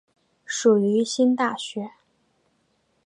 [0.45, 1.91] 属于新大学。